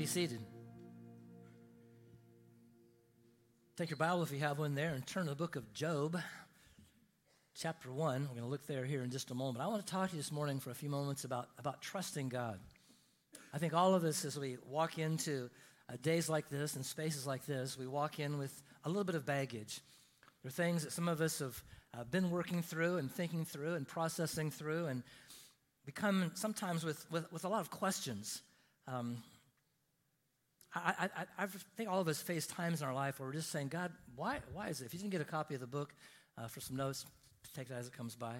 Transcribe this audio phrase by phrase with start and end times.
[0.00, 0.40] be seated.
[3.76, 6.18] Take your Bible if you have one there and turn to the book of Job,
[7.54, 8.22] chapter 1.
[8.22, 9.62] We're going to look there here in just a moment.
[9.62, 12.30] I want to talk to you this morning for a few moments about, about trusting
[12.30, 12.58] God.
[13.52, 15.50] I think all of us, as we walk into
[15.86, 19.16] uh, days like this and spaces like this, we walk in with a little bit
[19.16, 19.82] of baggage.
[20.42, 21.62] There are things that some of us have
[21.92, 25.02] uh, been working through and thinking through and processing through and
[25.84, 28.40] become sometimes with, with, with a lot of questions.
[28.88, 29.18] Um,
[30.74, 33.50] I, I, I, think all of us face times in our life where we're just
[33.50, 34.84] saying, God, why, why is it?
[34.84, 35.92] If you didn't get a copy of the book
[36.38, 37.06] uh, for some notes,
[37.54, 38.34] take that as it comes by.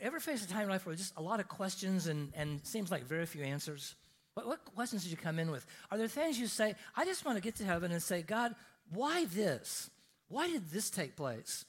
[0.00, 2.90] Ever face a time in life where just a lot of questions and, and seems
[2.90, 3.94] like very few answers?
[4.34, 5.66] What, what questions did you come in with?
[5.90, 8.54] Are there things you say, I just want to get to heaven and say, God,
[8.94, 9.90] why this?
[10.28, 11.66] Why did this take place?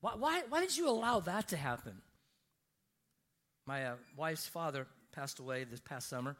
[0.00, 2.02] Why, why, why did you allow that to happen?
[3.66, 6.36] My uh, wife's father passed away this past summer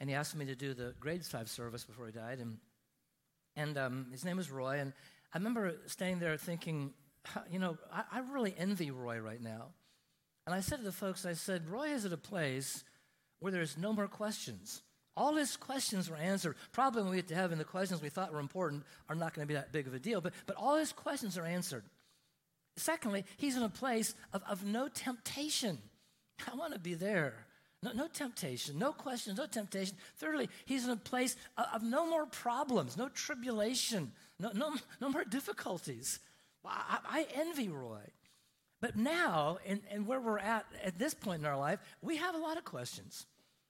[0.00, 2.38] and he asked me to do the graveside service before he died.
[2.38, 2.58] And,
[3.56, 4.78] and um, his name was Roy.
[4.78, 4.92] And
[5.34, 6.92] I remember standing there thinking,
[7.50, 9.66] you know, I, I really envy Roy right now.
[10.46, 12.84] And I said to the folks, I said, Roy is at a place
[13.40, 14.82] where there's no more questions.
[15.16, 16.56] All his questions were answered.
[16.72, 19.46] Probably when we get to heaven, the questions we thought were important are not going
[19.46, 21.84] to be that big of a deal, but, but all his questions are answered.
[22.76, 25.78] Secondly, he's in a place of, of no temptation.
[26.50, 27.47] I want to be there.
[27.82, 29.96] No, no temptation, no questions, no temptation.
[30.16, 35.24] Thirdly, he's in a place of, no more problems, no tribulation, no, no, no more
[35.24, 36.18] difficulties.
[36.64, 38.02] I, I envy Roy.
[38.80, 42.34] But now, and, and where we're at at this point in our life, we have
[42.34, 43.26] a lot of questions.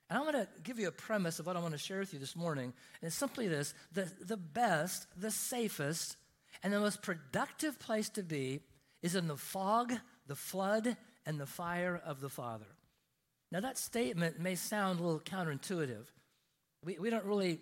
[0.09, 2.15] And I'm going to give you a premise of what I want to share with
[2.15, 2.73] you this morning.
[3.01, 6.17] And it's simply this the, the best, the safest,
[6.63, 8.61] and the most productive place to be
[9.03, 9.93] is in the fog,
[10.27, 12.67] the flood, and the fire of the Father.
[13.51, 16.05] Now, that statement may sound a little counterintuitive.
[16.85, 17.61] We, we don't really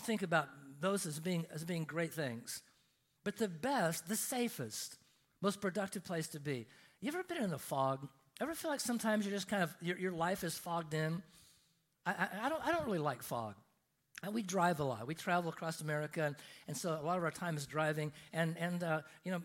[0.00, 0.48] think about
[0.80, 2.62] those as being, as being great things.
[3.24, 4.96] But the best, the safest,
[5.42, 6.66] most productive place to be.
[7.00, 8.08] You ever been in the fog?
[8.40, 11.22] Ever feel like sometimes you're just kind of, your, your life is fogged in?
[12.04, 13.54] I, I, I, don't, I don't really like fog.
[14.22, 15.06] And we drive a lot.
[15.06, 16.36] We travel across America, and,
[16.68, 18.12] and so a lot of our time is driving.
[18.32, 19.42] And, and uh, you know,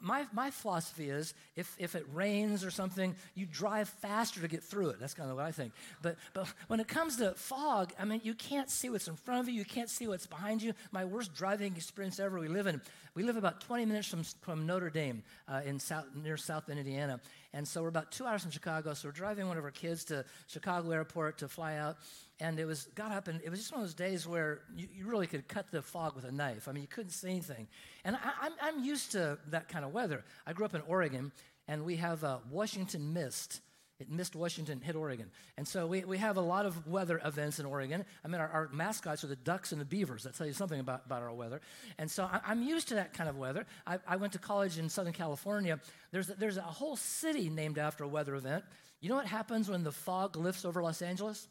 [0.00, 4.62] my, my philosophy is if, if it rains or something, you drive faster to get
[4.62, 5.00] through it.
[5.00, 5.72] That's kind of what I think.
[6.00, 9.40] But, but when it comes to fog, I mean, you can't see what's in front
[9.40, 9.54] of you.
[9.54, 10.74] You can't see what's behind you.
[10.92, 12.38] My worst driving experience ever.
[12.38, 12.80] We live in,
[13.16, 16.78] we live about 20 minutes from, from Notre Dame uh, in South, near South Bend,
[16.78, 17.20] Indiana.
[17.52, 18.94] And so we're about two hours from Chicago.
[18.94, 21.96] So we're driving one of our kids to Chicago Airport to fly out
[22.40, 24.88] and it was got up and it was just one of those days where you,
[24.92, 27.68] you really could cut the fog with a knife i mean you couldn't see anything
[28.04, 30.82] and I, am I'm, I'm used to that kind of weather i grew up in
[30.86, 31.32] oregon
[31.68, 33.60] and we have a washington mist
[34.00, 35.30] it missed Washington, hit Oregon.
[35.56, 38.04] And so we, we have a lot of weather events in Oregon.
[38.24, 40.24] I mean, our, our mascots are the ducks and the beavers.
[40.24, 41.60] That tell you something about, about our weather.
[41.96, 43.66] And so I, am used to that kind of weather.
[43.86, 45.78] I, I, went to college in Southern California.
[46.10, 48.64] There's, there's a whole city named after a weather event.
[49.00, 51.46] You know what happens when the fog lifts over Los Angeles?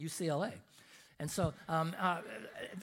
[0.00, 0.52] UCLA.
[1.20, 2.20] And so, um, uh,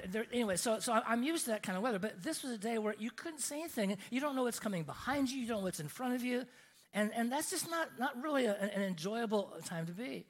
[0.09, 2.57] there, anyway, so, so I'm used to that kind of weather, but this was a
[2.57, 3.97] day where you couldn't see anything.
[4.11, 6.45] You don't know what's coming behind you, you don't know what's in front of you.
[6.94, 10.28] And, and that's just not, not really a, an enjoyable time to be.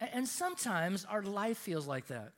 [0.00, 2.32] And, sometimes our life feels like that.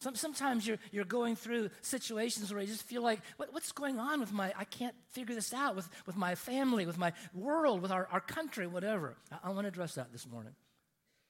[0.00, 3.98] Some, sometimes you're, you're going through situations where you just feel like, what, what's going
[3.98, 7.82] on with my, I can't figure this out with, with my family, with my world,
[7.82, 9.16] with our, our country, whatever.
[9.30, 10.54] I, I want to address that this morning.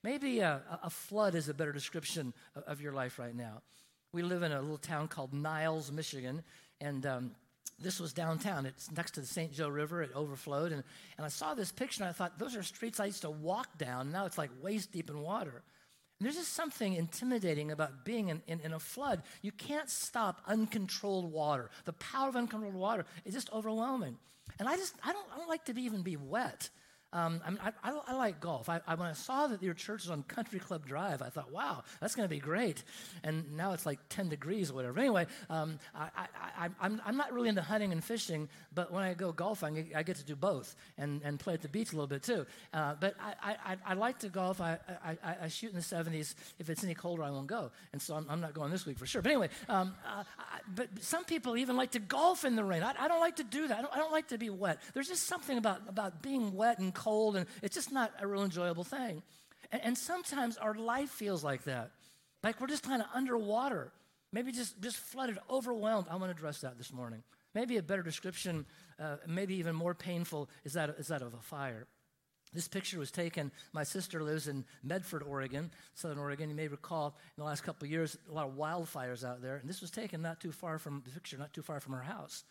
[0.05, 2.35] Maybe a, a flood is a better description
[2.67, 3.63] of, your life right now.
[4.13, 6.45] We live in a little town called Niles, Michigan,
[6.79, 7.31] and um,
[7.79, 8.67] this was downtown.
[8.67, 9.51] It's next to the St.
[9.51, 10.03] Joe River.
[10.03, 10.73] It overflowed.
[10.73, 10.85] And,
[11.17, 13.79] and I saw this picture and I thought, those are streets I used to walk
[13.79, 14.13] down.
[14.13, 15.63] Now it's like waist deep in water.
[16.21, 19.23] And there's just something intimidating about being in, in, in, a flood.
[19.41, 21.71] You can't stop uncontrolled water.
[21.87, 24.19] The power of uncontrolled water is just overwhelming.
[24.59, 26.69] And I just, I don't, I don't like to be, even be wet.
[27.15, 28.69] Um, I, mean, I, I, I, like golf.
[28.69, 31.83] I, when I saw that your church is on Country Club Drive, I thought, wow,
[32.01, 32.85] that's going to be great.
[33.23, 34.99] And now it's like 10 degrees or whatever.
[35.01, 39.33] Anyway, um, I, am I'm not really into hunting and fishing, but when I go
[39.33, 42.23] golfing, I get to do both and, and play at the beach a little bit
[42.23, 42.47] too.
[42.73, 44.61] Uh, but I, like to golf.
[44.61, 44.79] I,
[45.49, 46.35] shoot in the 70s.
[46.59, 47.71] If it's any colder, I won't go.
[47.93, 49.23] And so I'm, I'm not going this week for sure.
[49.23, 50.25] But anyway, um, uh,
[50.75, 52.83] but some people even like to golf in the rain.
[52.83, 53.79] I, don't like to do that.
[53.79, 54.81] I don't, don't like to be wet.
[54.93, 57.04] There's just something about, about being wet and cold,
[57.37, 59.23] and it's just not a real enjoyable thing.
[59.71, 61.91] And, and sometimes our life feels like that,
[62.43, 63.93] like we're just kind of underwater,
[64.33, 66.07] maybe just, just flooded, overwhelmed.
[66.11, 67.23] I want to address that this morning.
[67.55, 68.67] Maybe a better description,
[68.99, 71.87] uh, maybe even more painful, is that, is that of a fire.
[72.53, 73.51] This picture was taken.
[73.73, 76.49] My sister lives in Medford, Oregon, Southern Oregon.
[76.49, 79.57] You may recall in the last couple of years, a lot of wildfires out there.
[79.57, 82.03] And this was taken not too far from the picture, not too far from her
[82.03, 82.45] house.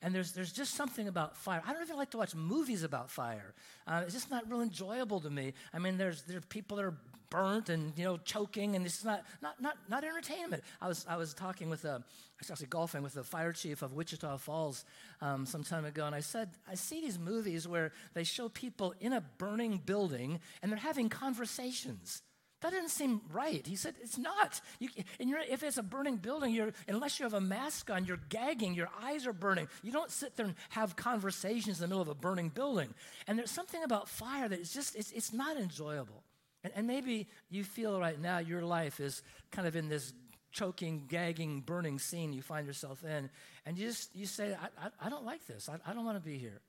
[0.00, 1.60] And there's, there's just something about fire.
[1.66, 3.52] I don't even like to watch movies about fire.
[3.86, 5.54] Uh, it's just not real enjoyable to me.
[5.74, 6.94] I mean, there's, there's people that are
[7.30, 10.62] burnt and, you know, choking, and it's not, not, not, not entertainment.
[10.80, 12.02] I was, I was talking with, a,
[12.48, 14.84] actually golfing with the fire chief of Wichita Falls
[15.20, 18.94] um, some time ago, and I said, I see these movies where they show people
[19.00, 22.22] in a burning building, and they're having conversations.
[22.60, 23.64] That doesn't seem right.
[23.64, 24.60] He said, It's not.
[24.80, 24.88] You,
[25.20, 28.90] and if it's a burning building, unless you have a mask on, you're gagging, your
[29.00, 29.68] eyes are burning.
[29.82, 32.92] You don't sit there and have conversations in the middle of a burning building.
[33.28, 36.24] And there's something about fire that is just, it's, it's not enjoyable.
[36.64, 39.22] And, and maybe you feel right now your life is
[39.52, 40.12] kind of in this
[40.50, 43.30] choking, gagging, burning scene you find yourself in.
[43.66, 45.68] And you just you say, I, I, I don't like this.
[45.68, 46.60] I, I don't want to be here.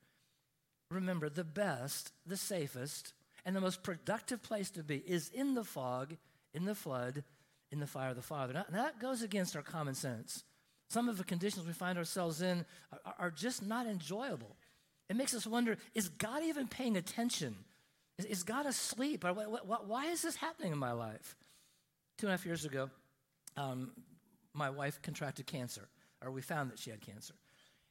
[0.90, 3.12] Remember, the best, the safest,
[3.44, 6.16] and the most productive place to be is in the fog,
[6.54, 7.24] in the flood,
[7.70, 8.52] in the fire of the Father.
[8.52, 10.44] Now, that goes against our common sense.
[10.88, 12.64] Some of the conditions we find ourselves in
[13.04, 14.56] are, are just not enjoyable.
[15.08, 17.56] It makes us wonder is God even paying attention?
[18.18, 19.24] Is, is God asleep?
[19.24, 21.36] Or what, what, why is this happening in my life?
[22.18, 22.90] Two and a half years ago,
[23.56, 23.92] um,
[24.52, 25.88] my wife contracted cancer,
[26.24, 27.34] or we found that she had cancer.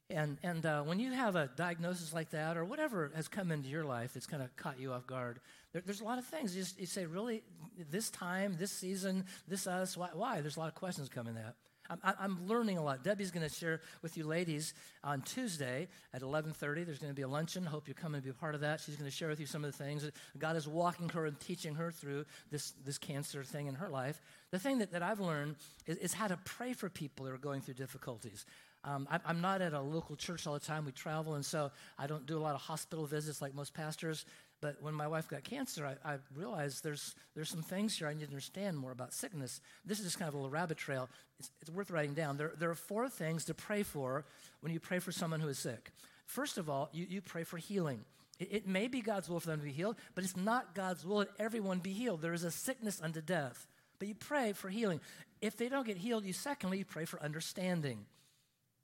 [0.09, 3.69] And, and uh, when you have a diagnosis like that, or whatever has come into
[3.69, 5.39] your life that's kind of caught you off guard,
[5.71, 6.55] there, there's a lot of things.
[6.55, 7.43] You, just, you say, really,
[7.91, 10.09] this time, this season, this us, why?
[10.13, 10.41] why?
[10.41, 11.55] There's a lot of questions coming up.
[12.03, 13.03] I'm, learning a lot.
[13.03, 16.85] Debbie's going to share with you ladies on Tuesday at 11:30.
[16.85, 17.65] There's going to be a luncheon.
[17.65, 18.79] Hope you come and be a part of that.
[18.79, 21.25] She's going to share with you some of the things that God is walking her
[21.25, 24.21] and teaching her through this, this cancer thing in her life.
[24.51, 25.55] The thing that, that I've learned
[25.87, 28.45] is, is how to pray for people who are going through difficulties.
[28.83, 30.85] Um, I, am not at a local church all the time.
[30.85, 34.25] We travel, and so I don't do a lot of hospital visits like most pastors.
[34.61, 38.13] But when my wife got cancer, I, I, realized there's, there's some things here I
[38.13, 39.61] need to understand more about sickness.
[39.85, 41.09] This is just kind of a little rabbit trail.
[41.39, 42.37] It's, it's worth writing down.
[42.37, 44.25] There, there are four things to pray for
[44.59, 45.91] when you pray for someone who is sick.
[46.25, 48.03] First of all, you, you pray for healing.
[48.37, 51.05] It, it may be God's will for them to be healed, but it's not God's
[51.05, 52.21] will that everyone be healed.
[52.21, 53.65] There is a sickness unto death.
[53.97, 54.99] But you pray for healing.
[55.41, 58.05] If they don't get healed, you secondly, you pray for understanding.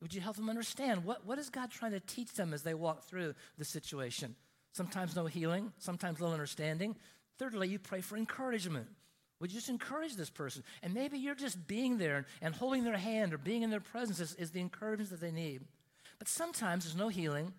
[0.06, 2.75] Would you help them understand what, what is God trying to teach them as they
[2.75, 4.36] walk through the situation?
[4.72, 6.96] Sometimes no healing, sometimes little understanding.
[7.40, 8.86] Thirdly, you pray for encouragement.
[9.40, 10.63] Would you just encourage this person?
[10.84, 14.19] And maybe you're just being there and, holding their hand or being in their presence
[14.19, 15.62] is, is the encouragement that they need.
[16.19, 17.51] But sometimes there's no healing,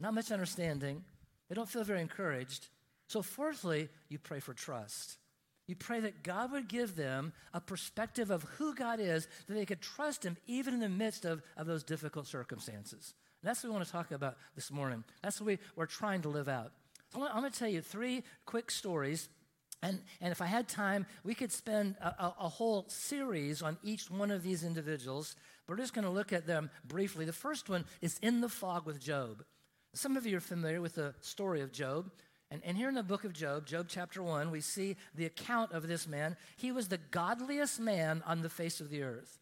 [0.00, 1.04] not much understanding.
[1.48, 2.66] They don't feel very encouraged.
[3.06, 5.18] So, fourthly, you pray for trust.
[5.66, 9.64] You pray that God would give them a perspective of who God is, that they
[9.64, 13.14] could trust Him even in the midst of, of those difficult circumstances.
[13.42, 15.04] And that's what we want to talk about this morning.
[15.22, 16.72] That's what we, we're trying to live out.
[17.14, 19.28] I'm going to tell you three quick stories.
[19.82, 23.76] And, and if I had time, we could spend a, a, a whole series on
[23.82, 25.36] each one of these individuals.
[25.66, 27.24] But we're just going to look at them briefly.
[27.24, 29.44] The first one is In the Fog with Job.
[29.94, 32.10] Some of you are familiar with the story of Job.
[32.52, 35.72] And, and here in the book of Job, Job chapter 1, we see the account
[35.72, 36.36] of this man.
[36.58, 39.38] He was the godliest man on the face of the earth.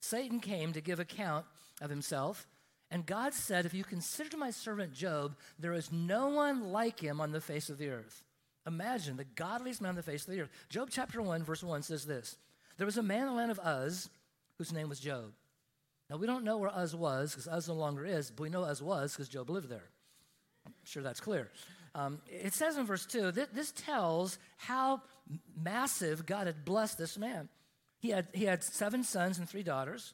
[0.00, 1.46] Satan came to give account
[1.80, 2.46] of himself.
[2.92, 7.20] And God said, If you consider my servant Job, there is no one like him
[7.20, 8.22] on the face of the earth.
[8.68, 10.50] Imagine the godliest man on the face of the earth.
[10.68, 12.36] Job chapter 1, verse 1 says this
[12.76, 14.08] There was a man in the land of Uz
[14.58, 15.32] whose name was Job.
[16.08, 18.64] Now, we don't know where Uz was because Uz no longer is, but we know
[18.64, 19.90] Uz was because Job lived there.
[20.64, 21.50] I'm sure that's clear.
[21.94, 25.02] Um, it says in verse 2 that this tells how
[25.56, 27.48] massive God had blessed this man.
[28.00, 30.12] He had, he had seven sons and three daughters.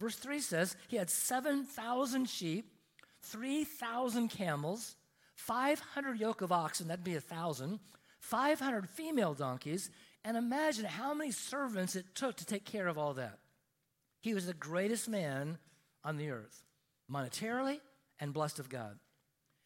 [0.00, 2.72] Verse 3 says he had 7,000 sheep,
[3.22, 4.96] 3,000 camels,
[5.36, 7.78] 500 yoke of oxen, that'd be a 1,000,
[8.18, 9.90] 500 female donkeys,
[10.24, 13.38] and imagine how many servants it took to take care of all that.
[14.20, 15.58] He was the greatest man
[16.04, 16.62] on the earth,
[17.10, 17.80] monetarily
[18.18, 18.98] and blessed of God.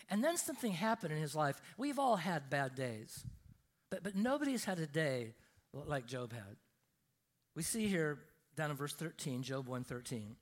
[0.08, 1.60] And then something happened in his life.
[1.76, 3.24] We've all had bad days,
[3.90, 5.34] but, but nobody's had a day
[5.72, 6.56] like Job had.
[7.54, 8.18] We see here
[8.56, 10.36] down in verse 13, Job 1:13.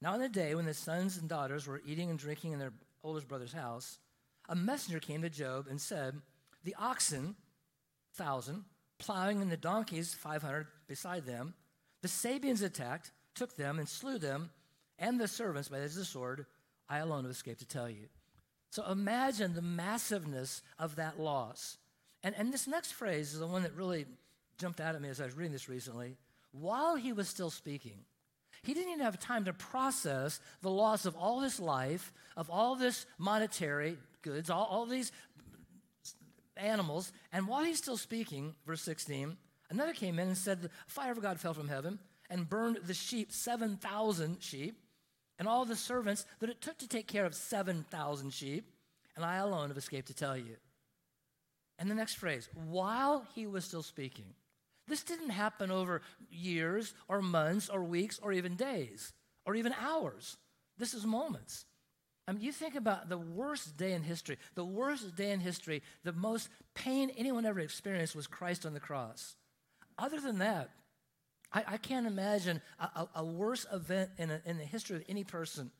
[0.00, 2.72] Now in the day when the sons and daughters were eating and drinking in their
[3.02, 3.98] oldest brother's house,
[4.48, 6.20] a messenger came to Job and said,
[6.64, 7.36] "The oxen,
[8.12, 8.64] thousand,
[8.98, 11.54] plowing and the donkeys, 500 beside them,
[12.02, 14.50] the Sabeans attacked, took them and slew them,
[14.98, 16.46] and the servants by the sword.
[16.88, 18.08] I alone have escaped to tell you."
[18.76, 21.78] So imagine the massiveness of that loss.
[22.22, 24.04] And, and this next phrase is the one that really
[24.58, 26.18] jumped out at me as I was reading this recently
[26.52, 28.00] while he was still speaking.
[28.62, 32.76] He didn't even have time to process the loss of all this life, of all
[32.76, 35.10] this monetary goods, all, all these
[36.58, 37.12] animals.
[37.32, 39.38] And while he's still speaking, verse 16,
[39.70, 42.92] another came in and said, The fire of God fell from heaven and burned the
[42.92, 44.82] sheep, 7,000 sheep,
[45.38, 48.70] and all the servants that it took to take care of 7,000 sheep.
[49.14, 50.56] And I alone have escaped to tell you.
[51.78, 54.34] And the next phrase, while he was still speaking.
[54.88, 59.12] This didn't happen over years or months or weeks or even days
[59.44, 60.36] or even hours.
[60.78, 61.64] This is moments.
[62.28, 65.82] I mean, you think about the worst day in history, the worst day in history,
[66.02, 69.36] the most pain anyone ever experienced was Christ on the cross.
[69.98, 70.70] Other than that,
[71.56, 75.04] I, I can't imagine a, a, a worse event in, a, in the history of
[75.08, 75.70] any person.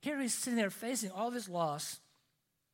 [0.00, 2.00] Here he's sitting there facing all of his loss,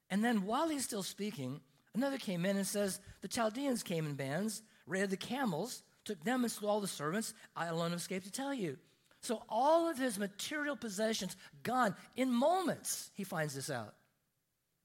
[0.08, 1.60] and then while he's still speaking,
[1.94, 6.42] another came in and says, The Chaldeans came in bands, raided the camels, took them
[6.42, 7.34] and slew all the servants.
[7.54, 8.78] I alone escaped to tell you.
[9.20, 13.94] So all of his material possessions gone in moments, he finds this out.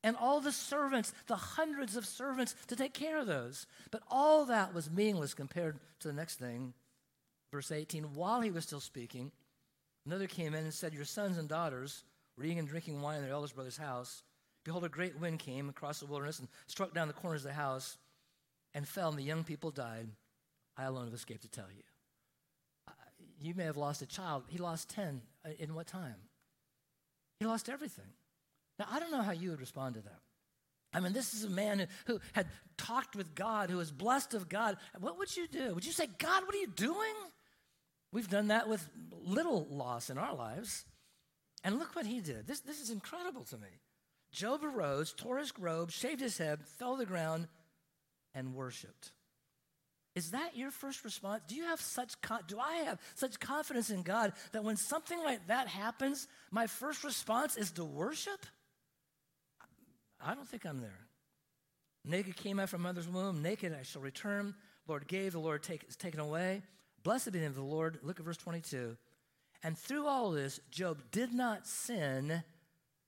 [0.04, 3.68] And all the servants, the hundreds of servants to take care of those.
[3.90, 6.74] But all that was meaningless compared to the next thing.
[7.52, 9.32] Verse 18 While he was still speaking,
[10.06, 12.04] another came in and said, Your sons and daughters
[12.38, 14.24] were eating and drinking wine in their eldest brother's house.
[14.64, 17.54] Behold, a great wind came across the wilderness and struck down the corners of the
[17.54, 17.98] house
[18.74, 20.08] and fell, and the young people died.
[20.78, 21.84] I alone have escaped to tell you
[23.40, 24.44] you may have lost a child.
[24.48, 25.22] He lost 10.
[25.46, 26.16] Uh, in what time?
[27.40, 28.06] He lost everything.
[28.80, 30.20] Now, I don't know how you would respond to that.
[30.94, 34.50] I mean, this is a man who had talked with God, who was blessed of
[34.50, 34.78] God.
[35.00, 35.76] What would you do?
[35.76, 37.14] Would you say, God, what are you doing?
[38.12, 40.86] We've done that with little loss in our lives.
[41.64, 42.48] And look what he did.
[42.48, 43.68] This, this is incredible to me.
[44.32, 47.48] Job arose, tore his robe, shaved his head, fell to the ground,
[48.34, 49.12] and worshiped.
[50.16, 51.44] Is that your first response?
[51.48, 52.16] Do you have such
[52.48, 57.04] do I have such confidence in God that when something like that happens, my first
[57.04, 58.46] response is to worship?
[60.20, 61.08] I don't think I'm there.
[62.04, 64.56] Naked came I from mother's womb, naked I shall return.
[64.88, 66.64] Lord gave, the Lord take, is taken away.
[67.08, 68.00] Blessed be the name of the Lord.
[68.04, 68.98] Look at verse 22.
[69.64, 72.44] And through all this, Job did not sin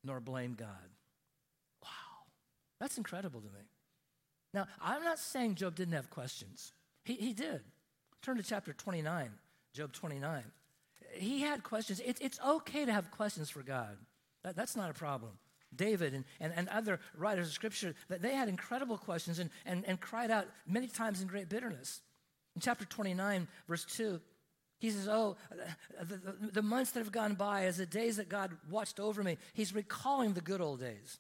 [0.06, 0.70] nor blame God.
[1.84, 1.90] Wow,
[2.80, 3.60] that's incredible to me.
[4.54, 6.72] Now, I'm not saying Job didn't have questions.
[7.04, 7.60] He, he did.
[8.22, 9.32] Turn to chapter 29,
[9.74, 10.44] Job 29.
[11.16, 12.00] He had questions.
[12.00, 13.98] It, it's okay to have questions for God.
[14.46, 15.32] That, that's not a problem.
[15.76, 20.00] David and, and, and other writers of Scripture, they had incredible questions and, and, and
[20.00, 22.00] cried out many times in great bitterness.
[22.60, 24.20] In chapter 29, verse 2,
[24.80, 25.38] he says, Oh,
[25.98, 29.24] the, the, the, months that have gone by, as the days that God watched over
[29.24, 31.20] me, he's recalling the good old days.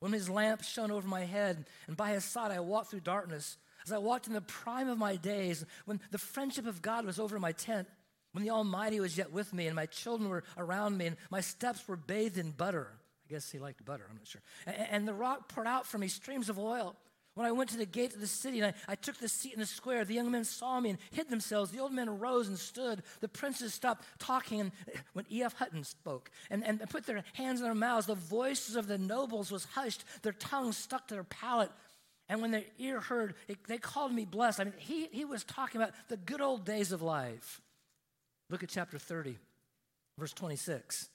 [0.00, 3.56] When his lamp shone over my head, and by his side I walked through darkness,
[3.86, 7.18] as I walked in the prime of my days, when the friendship of God was
[7.18, 7.88] over my tent,
[8.32, 11.40] when the Almighty was yet with me, and my children were around me, and my
[11.40, 12.88] steps were bathed in butter.
[13.26, 14.42] I guess he liked butter, I'm not sure.
[14.66, 16.94] And, and the rock poured out from me streams of oil.
[17.34, 19.54] When I went to the gate of the city and I, I, took the seat
[19.54, 21.72] in the square, the young men saw me and hid themselves.
[21.72, 23.02] The old men arose and stood.
[23.20, 25.54] The princes stopped talking and eh, when E.F.
[25.54, 28.06] Hutton spoke and, and put their hands in their mouths.
[28.06, 30.04] The voices of the nobles was hushed.
[30.22, 31.72] Their tongues stuck to their palate.
[32.28, 34.60] And when their ear heard, it, they called me blessed.
[34.60, 37.60] I mean, he, he was talking about the good old days of life.
[38.48, 39.36] Look at chapter 30,
[40.18, 41.08] verse 26.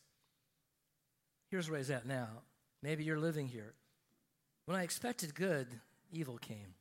[1.49, 2.27] Here's where he's at now.
[2.83, 3.73] Maybe you're living here.
[4.65, 5.67] When I expected good,
[6.11, 6.75] evil came.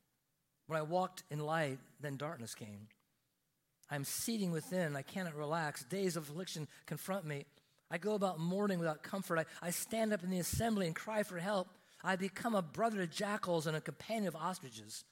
[0.67, 2.87] When I walked in light, then darkness came.
[3.89, 4.95] I'm seething within.
[4.95, 5.83] I cannot relax.
[5.83, 7.45] Days of affliction confront me.
[7.91, 9.39] I go about mourning without comfort.
[9.39, 11.69] I, I stand up in the assembly and cry for help.
[12.03, 15.03] I become a brother to jackals and a companion of ostriches.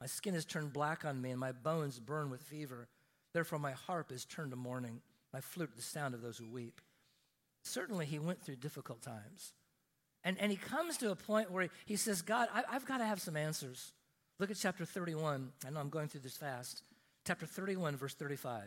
[0.00, 2.88] My skin is turned black on me, and my bones burn with fever.
[3.32, 5.00] Therefore, my harp is turned to mourning,
[5.32, 6.80] my flute the sound of those who weep.
[7.62, 9.52] Certainly, he went through difficult times.
[10.24, 12.98] And, and he comes to a point where he, he says, God, I, I've got
[12.98, 13.92] to have some answers.
[14.38, 15.52] Look at chapter 31.
[15.66, 16.82] I know I'm going through this fast.
[17.26, 18.62] Chapter 31, verse 35.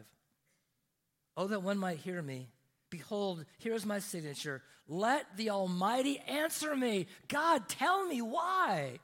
[1.37, 2.47] Oh, that one might hear me
[2.91, 4.61] Behold, here's my signature.
[4.87, 7.07] Let the Almighty answer me.
[7.29, 8.99] God, tell me why.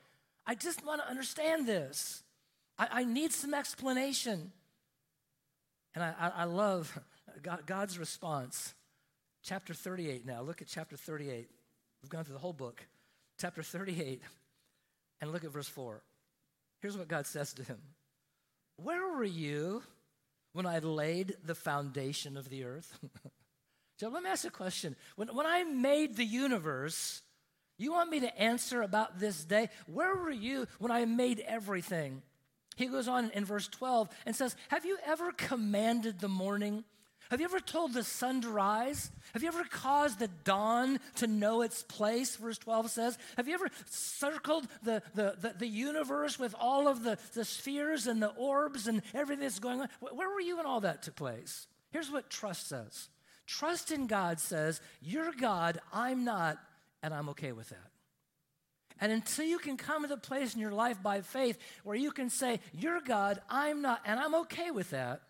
[0.46, 2.22] I just want to understand this.
[2.78, 4.52] I, I need some explanation.
[5.96, 7.00] And I, I, I love
[7.42, 8.76] God, God's response.
[9.42, 10.42] Chapter 38 now.
[10.42, 11.50] Look at chapter 38.
[12.08, 12.82] We've gone through the whole book.
[13.38, 14.22] Chapter 38.
[15.20, 16.02] And look at verse 4.
[16.80, 17.80] Here's what God says to him
[18.78, 19.84] Where were you
[20.54, 22.98] when I laid the foundation of the earth?
[24.00, 24.96] So let me ask a question.
[25.16, 27.24] When, when I made the universe,
[27.80, 29.70] you want me to answer about this day?
[29.88, 32.22] Where were you when I made everything?
[32.76, 36.84] He goes on in verse 12 and says, Have you ever commanded the morning
[37.30, 39.12] Have you ever told the sun to rise?
[39.34, 43.18] Have you ever caused the dawn to know its place, verse 12 says?
[43.36, 48.08] Have you ever circled the, the, the, the, universe with all of the, the spheres
[48.08, 49.90] and the orbs and everything that's going on?
[50.00, 51.68] Where were you when all that took place?
[51.92, 53.10] Here's what trust says
[53.46, 56.58] Trust in God says, You're God, I'm not,
[57.04, 57.92] and I'm okay with that.
[59.00, 62.12] And until you can come to the place in your life by faith where you
[62.12, 65.22] can say, You're God, I'm not, and I'm okay with that,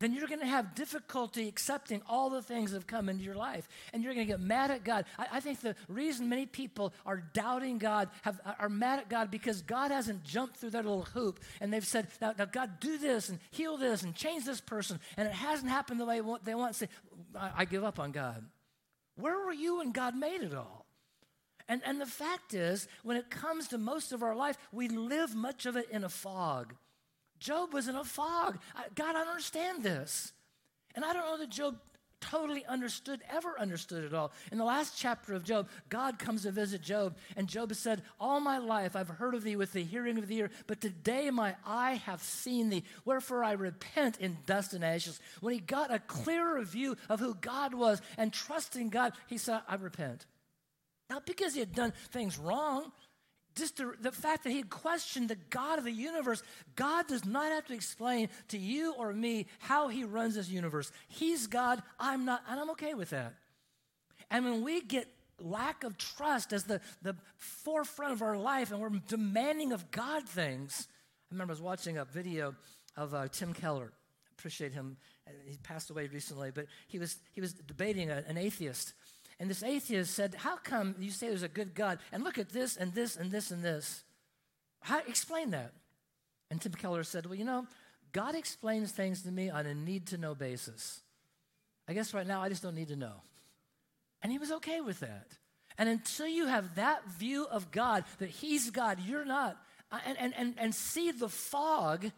[0.00, 3.34] then you're going to have difficulty accepting all the things that have come into your
[3.34, 3.68] life.
[3.92, 5.04] And you're going to get mad at God.
[5.18, 9.30] I, I, think the reason many people are doubting God, have, are mad at God,
[9.30, 12.98] because God hasn't jumped through that little hoop and they've said, now, now God, do
[12.98, 15.00] this and heal this and change this person.
[15.16, 16.76] And it hasn't happened the way they want.
[16.76, 16.88] Say,
[17.36, 18.44] I, I give up on God.
[19.16, 20.86] Where were you when God made it all?
[21.68, 25.34] And, and the fact is, when it comes to most of our life, we live
[25.34, 26.74] much of it in a fog.
[27.38, 28.58] Job was in a fog.
[28.94, 30.32] God, I understand this.
[30.94, 31.76] And I don't know that Job
[32.20, 34.32] totally understood, ever understood it all.
[34.50, 38.40] In the last chapter of Job, God comes to visit Job, and Job said, All
[38.40, 41.54] my life I've heard of thee with the hearing of the ear, but today my
[41.64, 42.84] eye hath seen thee.
[43.04, 45.20] Wherefore I repent in dust and ashes.
[45.40, 49.60] When he got a clearer view of who God was and trusting God, he said,
[49.68, 50.26] I repent.
[51.10, 52.92] Not because he had done things wrong,
[53.58, 56.42] just the, the, fact that he questioned the God of the universe,
[56.76, 60.90] God does not have to explain to you or me how he runs this universe.
[61.08, 63.34] He's God, I'm not, and I'm okay with that.
[64.30, 65.08] And when we get
[65.40, 70.28] lack of trust as the, the forefront of our life and we're demanding of God
[70.28, 70.88] things,
[71.30, 72.54] I remember I was watching a video
[72.96, 73.92] of uh, Tim Keller.
[74.38, 74.96] Appreciate him.
[75.46, 78.94] He passed away recently, but he was, he was debating a, an atheist
[79.40, 81.98] and this atheist said, How come you say there's a good God?
[82.12, 84.02] And look at this and this and this and this.
[84.80, 85.72] How, explain that.
[86.50, 87.66] And Tim Keller said, Well, you know,
[88.12, 91.00] God explains things to me on a need to know basis.
[91.88, 93.22] I guess right now I just don't need to know.
[94.22, 95.28] And he was okay with that.
[95.78, 99.56] And until you have that view of God, that He's God, you're not,
[99.92, 102.10] uh, and, and, and, and see the fog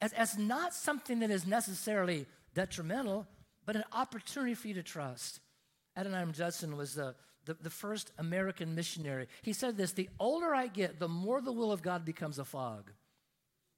[0.00, 3.26] as, as not something that is necessarily detrimental,
[3.64, 5.40] but an opportunity for you to trust.
[5.96, 9.28] Adoniram Judson was the, the, the, first American missionary.
[9.42, 12.44] He said this The older I get, the more the will of God becomes a
[12.44, 12.90] fog.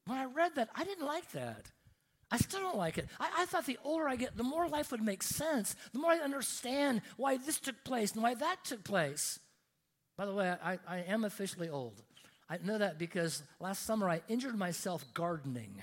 [0.06, 1.70] When I read that, I didn't like that.
[2.30, 3.08] I still don't like it.
[3.20, 6.12] I, I thought the older I get, the more life would make sense, the more
[6.12, 9.38] I understand why this took place and why that took place.
[10.16, 12.02] By the way, I, I am officially old.
[12.50, 15.82] I know that because last summer I injured myself gardening.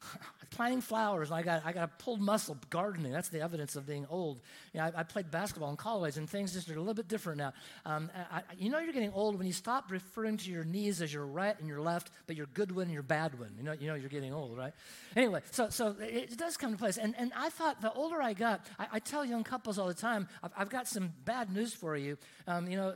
[0.50, 1.30] planting flowers.
[1.30, 3.12] I got I got a pulled muscle gardening.
[3.12, 4.40] That's the evidence of being old.
[4.72, 7.08] You know, I, I, played basketball in college, and things just are a little bit
[7.08, 7.52] different now.
[7.84, 11.12] Um, I, you know, you're getting old when you stop referring to your knees as
[11.12, 13.54] your right and your left, but your good one and your bad one.
[13.56, 14.72] You know, you know, you're getting old, right?
[15.16, 16.96] Anyway, so so it, it does come to place.
[16.96, 19.94] And and I thought the older I got, I, I tell young couples all the
[19.94, 22.16] time, I've, I've got some bad news for you.
[22.46, 22.94] Um, you know,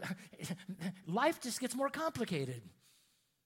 [1.06, 2.62] life just gets more complicated.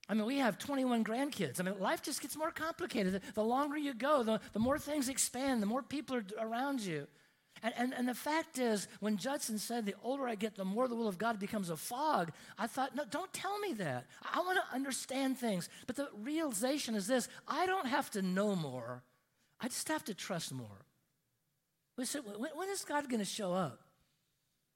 [0.09, 1.59] I mean, we have 21 grandkids.
[1.59, 3.21] I mean, life just gets more complicated.
[3.33, 7.07] The longer you go, the, the more things expand, the more people are around you.
[7.63, 10.87] And, and, and the fact is, when Judson said, the older I get, the more
[10.87, 14.05] the will of God becomes a fog, I thought, no, don't tell me that.
[14.33, 15.67] I want to understand things.
[15.87, 19.03] But the realization is this I don't have to know more,
[19.59, 20.85] I just have to trust more.
[21.97, 23.81] We said, when, when is God going to show up?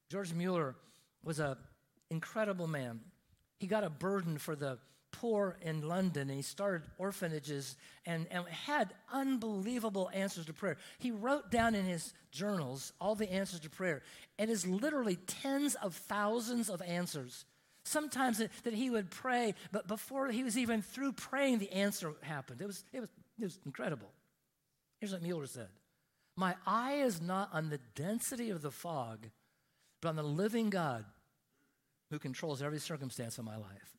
[0.10, 0.76] George Mueller
[1.24, 1.56] was an
[2.10, 3.00] incredible man.
[3.60, 4.80] He got a burden for the
[5.12, 10.78] poor in London and he started orphanages and, and had unbelievable answers to prayer.
[11.00, 14.02] He wrote down in his journals all the answers to prayer.
[14.40, 17.46] And It is literally tens of thousands of answers.
[17.84, 22.14] Sometimes that, that he would pray, but before he was even through praying, the answer
[22.22, 22.62] happened.
[22.62, 24.12] It was, it was, it was incredible.
[25.00, 25.70] Here's what Mueller said
[26.38, 29.28] My eye is not on the density of the fog,
[30.02, 31.06] but on the living God
[32.12, 33.98] who controls every circumstance of my life.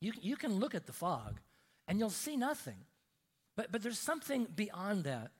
[0.00, 1.40] You, you can look at the fog
[1.88, 2.76] and you'll see nothing.
[3.56, 5.30] But, but there's something beyond that.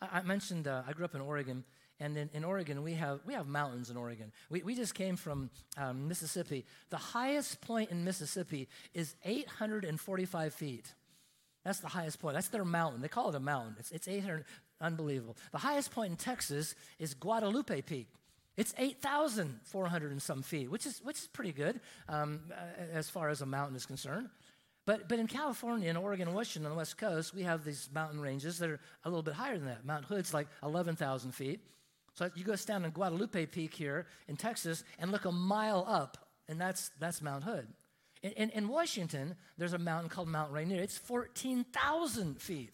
[0.00, 1.64] I, I mentioned uh, I grew up in Oregon,
[1.98, 4.32] and in, in, Oregon, we have, we have mountains in Oregon.
[4.50, 6.64] We, we just came from um, Mississippi.
[6.90, 10.94] The highest point in Mississippi is 845 feet.
[11.64, 12.34] That's the highest point.
[12.34, 13.02] That's their mountain.
[13.02, 13.76] They call it a mountain.
[13.78, 14.44] It's, it's 800,
[14.80, 15.36] unbelievable.
[15.52, 18.08] The highest point in Texas is Guadalupe Peak.
[18.56, 22.40] It's 8,400 and some feet, which is, which is pretty good um,
[22.92, 24.28] as far as a mountain is concerned.
[24.84, 27.88] But, but in California and Oregon and Washington on the West Coast, we have these
[27.94, 29.86] mountain ranges that are a little bit higher than that.
[29.86, 31.60] Mount Hood's like 11,000 feet.
[32.14, 36.18] So you go down in Guadalupe Peak here in Texas and look a mile up,
[36.48, 37.68] and that's, that's Mount Hood.
[38.22, 40.82] In, in, in Washington, there's a mountain called Mount Rainier.
[40.82, 42.72] It's 14,000 feet.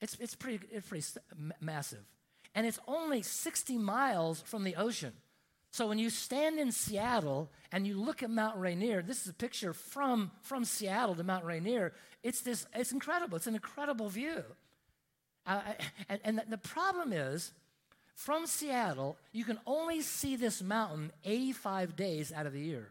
[0.00, 1.06] It's, it's pretty, it's pretty
[1.60, 2.04] massive.
[2.54, 5.12] And it's only 60 miles from the ocean.
[5.70, 9.34] So when you stand in Seattle and you look at Mount Rainier, this is a
[9.34, 11.92] picture from, from Seattle to Mount Rainier.
[12.22, 13.36] It's this, it's incredible.
[13.36, 14.44] It's an incredible view.
[15.44, 15.62] Uh,
[16.08, 17.52] and, and the problem is,
[18.14, 22.88] from Seattle, you can only see this mountain 85 days out of the year.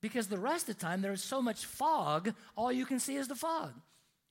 [0.00, 3.28] Because the rest of the time, there's so much fog, all you can see is
[3.28, 3.72] the fog.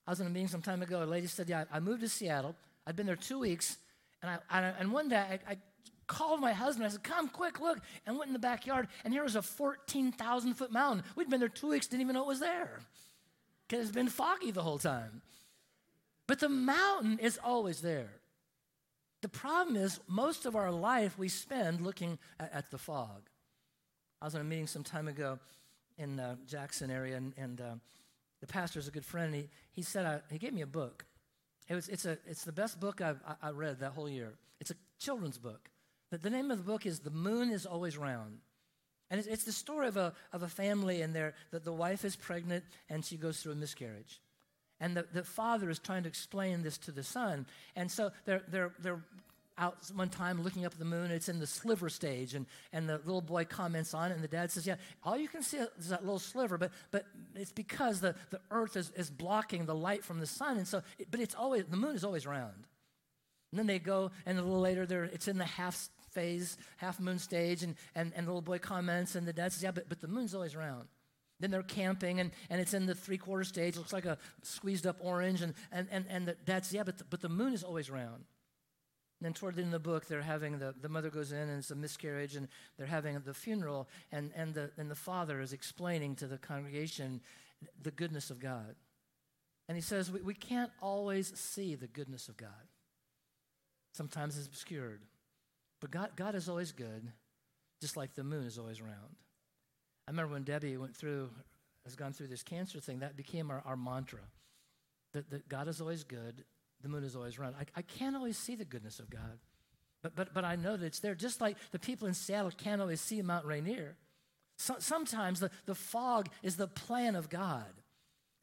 [0.08, 1.04] I was in a meeting some time ago.
[1.04, 2.56] A lady said, Yeah, I moved to Seattle.
[2.86, 3.78] I'd been there two weeks.
[4.22, 5.58] And, I, I and one day I, I,
[6.08, 6.86] called my husband.
[6.86, 7.80] I said, Come quick, look.
[8.06, 8.88] And went in the backyard.
[9.04, 11.04] And here was a 14,000 foot mountain.
[11.18, 12.80] We'd been there two weeks, didn't even know it was there
[13.68, 15.22] because it's been foggy the whole time.
[16.28, 18.10] But the mountain is always there.
[19.22, 23.30] The problem is, most of our life we spend looking at, at the fog.
[24.22, 25.40] I was in a meeting some time ago
[25.98, 27.76] in the uh, Jackson area, and, and uh,
[28.40, 29.34] the pastor's a good friend.
[29.34, 31.06] He, he said, uh, he gave me a book.
[31.68, 34.34] It was, it's, a, it's the best book I've, I, read that whole year.
[34.60, 35.70] It's a children's book.
[36.12, 38.40] The, the name of the book is The Moon is Always Round.
[39.10, 42.16] And it's, it's the story of a, of a family, and that the wife is
[42.16, 44.22] pregnant and she goes through a miscarriage.
[44.80, 47.48] And the, the father is trying to explain this to the son.
[47.76, 49.02] And so they're, they're, they're
[49.58, 51.12] out one time looking up at the moon.
[51.12, 54.28] It's in the sliver stage, and, and the little boy comments on it, and the
[54.28, 58.00] dad says, Yeah, all you can see is that little sliver, but, but it's because
[58.00, 60.58] the, the earth is, is blocking the light from the sun.
[60.58, 62.66] And so, but it's always, the moon is always round.
[63.52, 67.00] And then they go, and a little later, they it's in the half phase, half
[67.00, 69.90] moon stage, and, and, and the little boy comments, and the dad says, Yeah, but,
[69.90, 70.88] but the moon's always round.
[71.40, 73.78] Then they're camping, and, and it's in the three quarter stage.
[73.78, 75.42] Looks like a squeezed up orange.
[75.42, 77.90] And, and, and, and the dad says, Yeah, but the, but the moon is always
[77.90, 78.26] round.
[79.20, 81.60] Then toward the end of the book, they're having the, the mother goes in and
[81.60, 85.54] it's a miscarriage, and they're having the funeral, and, and, the, and the father is
[85.54, 87.22] explaining to the congregation
[87.82, 88.76] the goodness of God.
[89.68, 92.50] And he says, we, we can't always see the goodness of God.
[93.94, 95.02] Sometimes it's obscured.
[95.82, 97.12] But God, God is always good,
[97.82, 99.16] just like the moon is always round.
[100.08, 101.32] I remember when Debbie went through,
[101.86, 104.22] has gone through this cancer thing, that became our, our mantra.
[105.14, 106.44] That, that God is always good,
[106.82, 107.56] the moon is always round.
[107.60, 109.40] I, I can't always see the goodness of God,
[110.04, 111.16] but, but, but I know that it's there.
[111.16, 113.96] Just like the people in Seattle can't always see Mount Rainier.
[114.58, 117.66] So, sometimes the, the fog is the plan of God.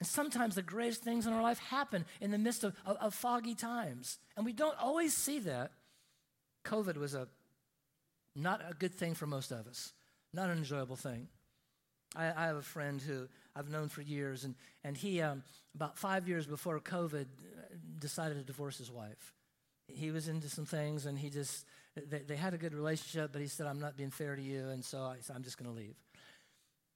[0.01, 3.15] And sometimes the greatest things in our life happen in the midst of, of, of
[3.15, 4.19] foggy times.
[4.37, 5.71] And we don't always see that.
[6.65, 7.29] COVID was a
[8.37, 9.93] not a good thing for most of us,
[10.33, 11.29] not an enjoyable thing.
[12.17, 15.43] I, I have a friend who I've known for years, and, and he, um,
[15.75, 17.27] about five years before COVID,
[17.99, 19.33] decided to divorce his wife.
[19.89, 23.43] He was into some things, and he just, they, they had a good relationship, but
[23.43, 25.77] he said, I'm not being fair to you, and so I, I'm just going to
[25.77, 25.95] leave.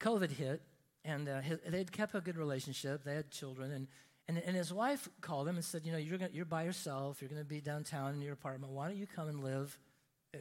[0.01, 0.63] COVID hit,
[1.05, 3.05] and uh, they'd kept a good relationship.
[3.05, 3.89] They had children, and,
[4.29, 7.21] and, and his wife called him and said, You know, you're, gonna, you're by yourself.
[7.21, 8.73] You're going to be downtown in your apartment.
[8.73, 9.79] Why don't you come and live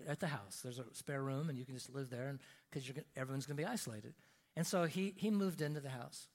[0.07, 0.61] at the house?
[0.63, 2.37] There's a spare room, and you can just live there
[2.69, 4.13] because everyone's going to be isolated.
[4.55, 6.27] And so he, he moved into the house.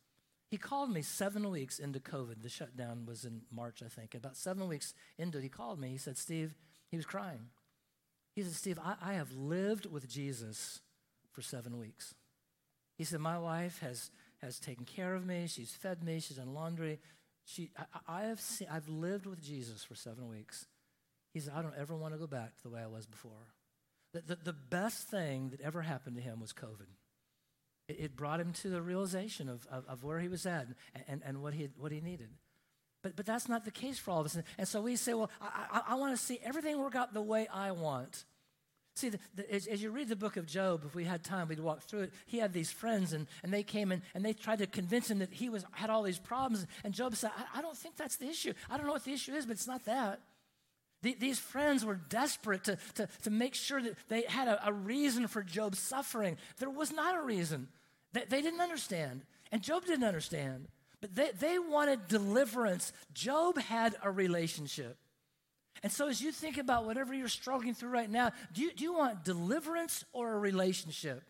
[0.53, 2.43] He called me seven weeks into COVID.
[2.43, 4.15] The shutdown was in March, I think.
[4.15, 5.89] About seven weeks into it, he called me.
[5.89, 6.55] He said, Steve,
[6.91, 7.47] he was crying.
[8.37, 10.81] He said, Steve, I, I have lived with Jesus
[11.31, 12.15] for seven weeks.
[12.99, 14.11] He said, My wife has,
[14.43, 15.47] has taken care of me.
[15.47, 16.21] She's fed me.
[16.21, 16.99] She's done laundry.
[17.47, 20.67] She, I, I have seen, I've lived with Jesus for seven weeks.
[21.33, 23.55] He said, I don't ever want to go back to the way I was before.
[24.13, 26.91] The, the, the best thing that ever happened to him was COVID
[27.99, 31.23] it brought him to the realization of, of, of where he was at and, and,
[31.25, 32.29] and, what, he, what he needed.
[33.03, 34.39] But, but that's not the case for all of us.
[34.59, 37.23] And so we say, well, I, I, I want to see everything work out the
[37.23, 38.25] way I want.
[38.95, 41.49] See, the, the, as, as, you read the book of Job, if we had time,
[41.49, 42.13] we'd walk through it.
[42.27, 45.19] He had these friends, and, and they came in and they tried to convince him
[45.21, 46.67] that he was, had all these problems.
[46.85, 48.53] And Job said, I, I don't think that's the issue.
[48.71, 50.21] I don't know what the issue is, but it's not that.
[51.03, 54.73] The, these friends were desperate to, to, to make sure that they had a, a
[54.73, 56.37] reason for Job's suffering.
[56.59, 57.69] There was not a reason.
[58.13, 60.69] They, they didn't understand, and Job didn't understand,
[61.01, 62.93] but they, they wanted deliverance.
[63.13, 64.97] Job had a relationship.
[65.83, 68.85] And so, as you think about whatever you're struggling through right now, do you, do
[68.85, 71.25] you want deliverance or a relationship?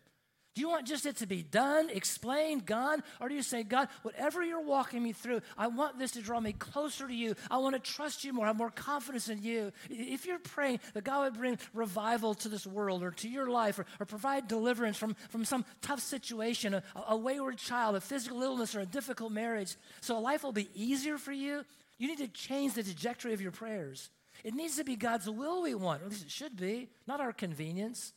[0.55, 3.01] Do you want just it to be done, explained, gone?
[3.19, 6.39] Or do you say, God, whatever you're walking me through, I want this to draw
[6.39, 7.35] me closer to you.
[7.49, 9.71] I want to trust you more, have more confidence in you.
[9.89, 13.79] If you're praying that God would bring revival to this world or to your life
[13.79, 18.43] or, or provide deliverance from, from some tough situation, a, a wayward child, a physical
[18.43, 21.63] illness, or a difficult marriage, so life will be easier for you,
[21.97, 24.11] you need to change the trajectory of your prayers.
[24.43, 27.21] It needs to be God's will we want, or at least it should be, not
[27.21, 28.13] our convenience.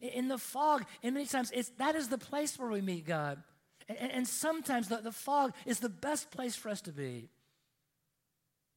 [0.00, 3.42] In the fog, and many times, it's, that is the place where we meet God.
[3.88, 7.28] And, and sometimes the, the fog is the best place for us to be.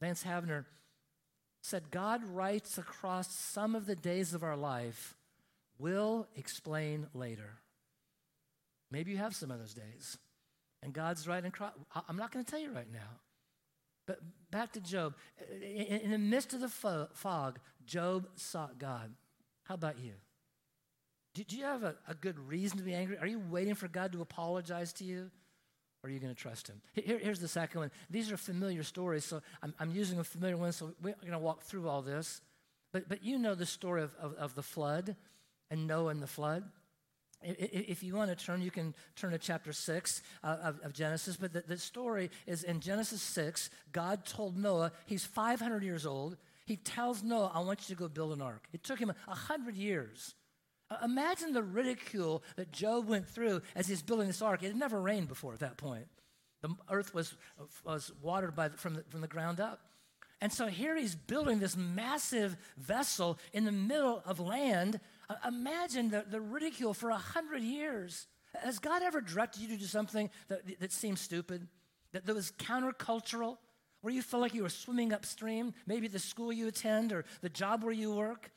[0.00, 0.64] Vance Havner
[1.62, 5.16] said, God writes across some of the days of our life,
[5.78, 7.58] we'll explain later.
[8.90, 10.18] Maybe you have some of those days.
[10.82, 11.72] And God's writing across.
[12.08, 13.20] I'm not going to tell you right now.
[14.06, 15.14] But back to Job.
[15.60, 16.68] In the midst of the
[17.12, 19.12] fog, Job sought God.
[19.64, 20.12] How about you?
[21.44, 23.18] Do you have a, a good reason to be angry?
[23.18, 25.30] Are you waiting for God to apologize to you?
[26.02, 26.80] Or are you going to trust him?
[26.94, 27.90] Here, here's the second one.
[28.08, 31.38] These are familiar stories, so I'm, I'm using a familiar one, so we're going to
[31.38, 32.40] walk through all this.
[32.92, 35.16] But, but you know the story of, of, of the flood
[35.70, 36.64] and Noah and the flood.
[37.42, 41.36] If you want to turn, you can turn to chapter 6 uh, of, of, Genesis.
[41.36, 46.36] But the, the story is in Genesis 6, God told Noah, he's 500 years old.
[46.66, 48.64] He tells Noah, I want you to go build an ark.
[48.72, 50.34] It took him 100 years.
[51.04, 54.62] Imagine the ridicule that Job went through as he's building this ark.
[54.62, 56.06] It had never rained before at that point.
[56.62, 57.34] The earth was,
[57.84, 59.80] was watered by, from, the, from the ground up.
[60.40, 65.00] And so here he's building this massive vessel in the middle of land.
[65.46, 68.26] Imagine the, the ridicule for a hundred years.
[68.54, 71.66] Has God ever directed you to do something that, that seems stupid,
[72.12, 73.58] that, that was countercultural,
[74.00, 77.48] where you felt like you were swimming upstream, maybe the school you attend or the
[77.48, 78.50] job where you work?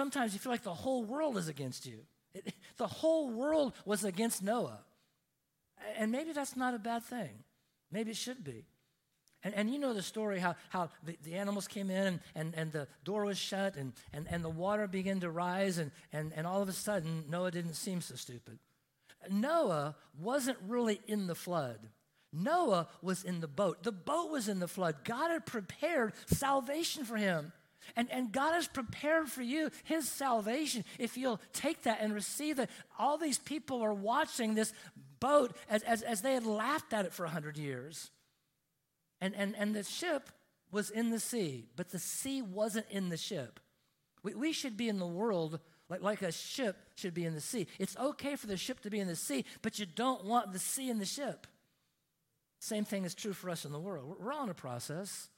[0.00, 1.98] Sometimes you feel like the whole world is against you.
[2.32, 4.78] It, the whole world was against Noah.
[5.98, 7.44] And maybe that's not a bad thing.
[7.92, 8.64] Maybe it should be.
[9.44, 12.54] And, and you know the story how, how the, the animals came in and, and,
[12.56, 16.32] and the door was shut and, and, and the water began to rise, and, and,
[16.34, 18.58] and all of a sudden, Noah didn't seem so stupid.
[19.30, 21.90] Noah wasn't really in the flood.
[22.32, 23.82] Noah was in the boat.
[23.82, 25.04] The boat was in the flood.
[25.04, 27.52] God had prepared salvation for him.
[27.96, 32.58] And, and God has prepared for you his salvation if you'll take that and receive
[32.58, 32.70] it.
[32.98, 34.72] All these people are watching this
[35.18, 38.10] boat as, as, as they had laughed at it for 100 years.
[39.20, 40.30] And, and, and the ship
[40.70, 43.60] was in the sea, but the sea wasn't in the ship.
[44.22, 47.40] We, we should be in the world like, like a ship should be in the
[47.40, 47.66] sea.
[47.78, 50.58] It's okay for the ship to be in the sea, but you don't want the
[50.58, 51.46] sea in the ship.
[52.60, 54.16] Same thing is true for us in the world.
[54.20, 55.28] We're all in a process,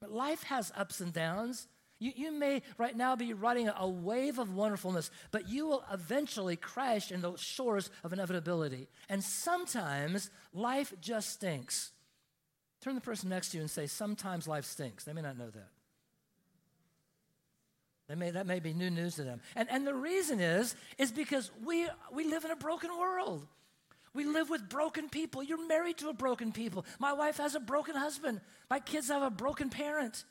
[0.00, 1.68] but life has ups and downs.
[2.00, 6.56] You, you may right now be riding a wave of wonderfulness, but you will eventually
[6.56, 8.88] crash in the shores of inevitability.
[9.08, 11.92] And sometimes life just stinks.
[12.80, 15.04] Turn the person next to you and say, Sometimes life stinks.
[15.04, 15.68] They may not know that.
[18.08, 19.40] They may, that may be new news to them.
[19.54, 23.46] And, and the reason is, is because we, we live in a broken world.
[24.14, 25.42] We live with broken people.
[25.42, 26.84] You're married to a broken people.
[26.98, 28.40] My wife has a broken husband.
[28.68, 30.24] My kids have a broken parent.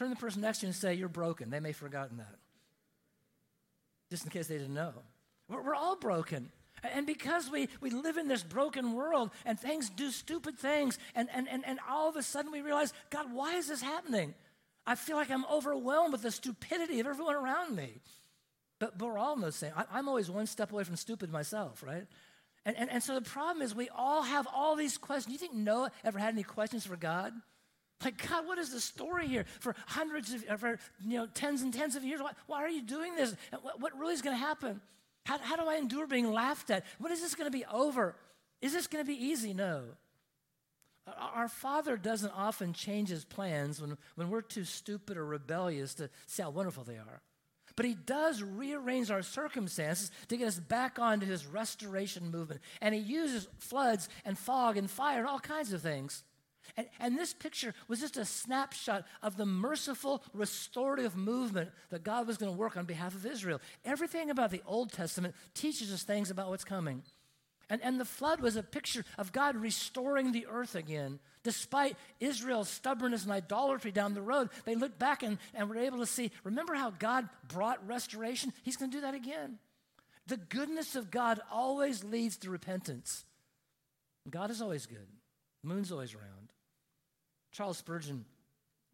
[0.00, 1.50] Turn the person next to you and say, You're broken.
[1.50, 2.36] They may have forgotten that.
[4.08, 4.94] Just in case they didn't know.
[5.46, 6.50] We're, we're all broken.
[6.82, 11.28] And because we, we live in this broken world and things do stupid things, and,
[11.34, 14.32] and, and, and all of a sudden we realize, God, why is this happening?
[14.86, 18.00] I feel like I'm overwhelmed with the stupidity of everyone around me.
[18.78, 19.72] But, but we're all in the same.
[19.76, 22.06] I, I'm always one step away from stupid myself, right?
[22.64, 25.26] And, and, and so the problem is we all have all these questions.
[25.26, 27.34] Do You think Noah ever had any questions for God?
[28.02, 29.44] Like, God, what is the story here?
[29.60, 32.68] For hundreds of, uh, for, you know, tens and tens of years, why, why are
[32.68, 33.34] you doing this?
[33.62, 34.80] What, what really is going to happen?
[35.26, 36.84] How, how do I endure being laughed at?
[36.98, 38.16] When is this going to be over?
[38.62, 39.52] Is this going to be easy?
[39.52, 39.82] No.
[41.34, 46.08] Our Father doesn't often change his plans when, when we're too stupid or rebellious to
[46.26, 47.20] see how wonderful they are.
[47.76, 52.60] But he does rearrange our circumstances to get us back onto his restoration movement.
[52.80, 56.22] And he uses floods and fog and fire and all kinds of things.
[56.76, 62.26] And, and, this picture was just a snapshot of the merciful, restorative movement that God
[62.26, 63.60] was going to work on behalf of Israel.
[63.84, 67.02] Everything about the Old Testament teaches us things about what's coming.
[67.70, 71.20] And, and the flood was a picture of God restoring the earth again.
[71.44, 75.98] Despite Israel's stubbornness and idolatry down the road, they looked back and, and were able
[75.98, 78.52] to see remember how God brought restoration?
[78.62, 79.58] He's going to do that again.
[80.26, 83.24] The goodness of God always leads to repentance.
[84.28, 85.06] God is always good,
[85.62, 86.49] the moon's always round.
[87.52, 88.24] Charles Spurgeon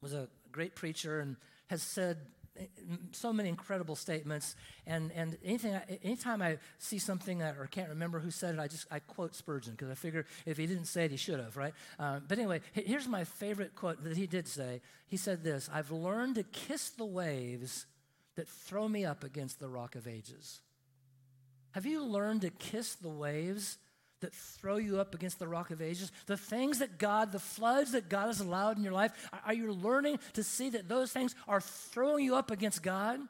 [0.01, 1.37] was a great preacher and
[1.69, 2.19] has said
[3.13, 4.57] so many incredible statements.
[4.87, 8.87] And, and anything, anytime I see something or can't remember who said it, I just
[8.91, 11.75] I quote Spurgeon because I figure if he didn't say it, he should have, right?
[11.99, 14.81] Uh, but anyway, here's my favorite quote that he did say.
[15.07, 17.87] He said this I've learned to kiss the waves
[18.37, 20.61] that throw me up against the rock of ages.
[21.73, 23.79] Have you learned to kiss the waves
[24.21, 27.93] that throw you up against the rock of ages, the things that God, the floods
[27.93, 29.13] that God has allowed in your life,
[29.45, 33.21] are you learning to see that those things are throwing you up against God?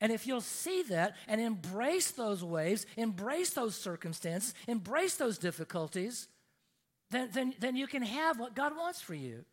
[0.00, 6.28] And if you'll see that and embrace those waves, embrace those circumstances, embrace those difficulties,
[7.10, 9.44] then, then, then you can have what God wants for you.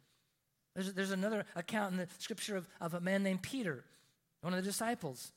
[0.75, 3.85] There's, there's another account in the scripture of, of a man named Peter,
[4.41, 5.31] one of the disciples.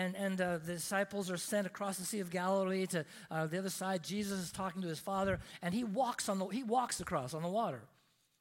[0.00, 3.58] And, and uh, the disciples are sent across the Sea of Galilee to uh, the
[3.58, 4.02] other side.
[4.02, 7.42] Jesus is talking to his father, and he walks, on the, he walks across on
[7.42, 7.82] the water.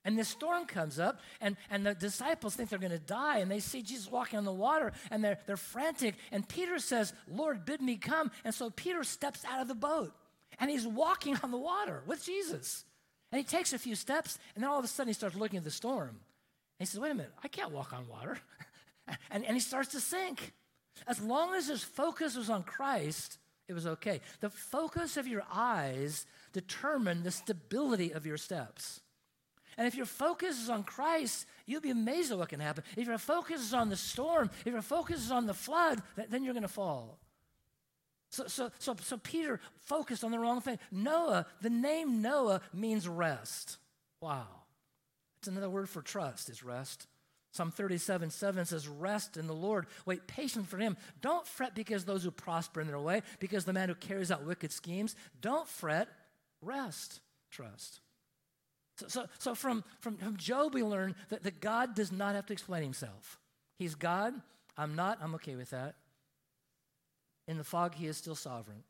[0.06, 3.52] And this storm comes up, and, and the disciples think they're going to die, and
[3.52, 6.16] they see Jesus walking on the water, and they're, they're frantic.
[6.32, 8.32] And Peter says, Lord, bid me come.
[8.46, 10.14] And so Peter steps out of the boat,
[10.62, 12.86] and he's walking on the water with Jesus.
[13.34, 15.58] And he takes a few steps, and then all of a sudden he starts looking
[15.58, 16.08] at the storm.
[16.08, 16.18] And
[16.80, 18.38] he says, Wait a minute, I can't walk on water.
[19.30, 20.54] and, and he starts to sink.
[21.08, 24.22] As long as his focus was on Christ, it was okay.
[24.40, 29.02] The focus of your eyes determine the stability of your steps.
[29.78, 32.84] And if your focus is on Christ, you'll be amazed at what can happen.
[32.98, 36.44] If your focus is on the storm, if your focus is on the flood, then
[36.44, 37.18] you're going to fall.
[38.32, 40.80] So, so, so, so Peter focused on the wrong thing.
[40.92, 43.78] Noah, the name Noah means rest.
[44.22, 44.48] Wow.
[45.40, 47.08] It's another word for trust, is rest.
[47.52, 49.88] Psalm 37, 7 says, Rest in the Lord.
[50.06, 50.98] Wait patient for him.
[51.22, 54.46] Don't fret because those who prosper in their way, because the man who carries out
[54.46, 55.16] wicked schemes.
[55.42, 56.08] Don't fret.
[56.62, 57.22] Rest.
[57.50, 58.02] Trust.
[58.98, 62.46] So, so, so from, from, from Job, we learn that, that God does not have
[62.48, 63.40] to explain himself.
[63.80, 64.34] He's God.
[64.78, 65.20] I'm not.
[65.22, 65.96] I'm okay with that.
[67.48, 68.84] In the fog, he is still sovereign.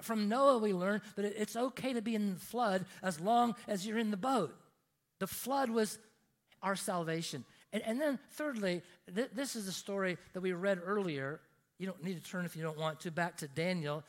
[0.00, 3.86] From Noah, we learn that it's okay to be in the flood as long as
[3.86, 4.54] you're in the boat.
[5.20, 5.98] The flood was
[6.62, 7.44] our salvation.
[7.74, 8.82] And, and then, thirdly,
[9.14, 11.40] th- this is the story that we read earlier.
[11.78, 14.04] You don't need to turn if you don't want to, back to Daniel.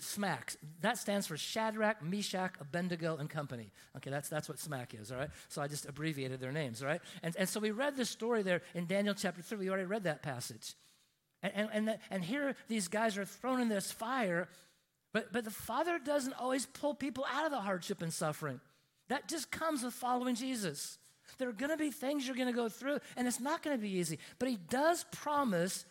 [0.00, 0.56] SMAC.
[0.80, 3.70] That stands for Shadrach, Meshach, Abednego, and Company.
[3.96, 5.30] Okay, that's, that's what SMAC is, all right?
[5.48, 7.00] So I just abbreviated their names, all right?
[7.22, 9.56] And, and so we read this story there in Daniel chapter 3.
[9.58, 10.74] We already read that passage.
[11.42, 14.48] And, and, and, the, and here these guys are thrown in this fire,
[15.12, 18.60] but, but the Father doesn't always pull people out of the hardship and suffering.
[19.08, 20.98] That just comes with following Jesus.
[21.36, 23.76] There are going to be things you're going to go through, and it's not going
[23.76, 24.18] to be easy.
[24.38, 25.84] But He does promise